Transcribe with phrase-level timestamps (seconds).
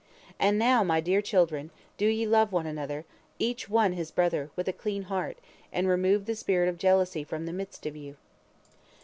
[0.39, 3.05] And now, my dear children, do ye love one another,
[3.37, 5.37] each one his brother, with a clean heart,
[5.71, 8.15] and remove the spirit of jealousy from the midst of you."